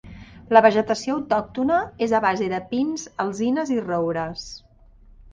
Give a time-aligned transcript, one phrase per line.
[0.57, 4.47] La vegetació autòctona és a base de pins, alzines i roures.